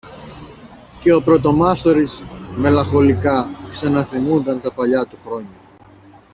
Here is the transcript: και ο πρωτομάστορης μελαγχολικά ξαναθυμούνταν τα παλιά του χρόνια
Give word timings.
και 0.99 1.13
ο 1.13 1.21
πρωτομάστορης 1.23 2.23
μελαγχολικά 2.55 3.47
ξαναθυμούνταν 3.71 4.61
τα 4.61 4.71
παλιά 4.73 5.05
του 5.07 5.17
χρόνια 5.25 5.59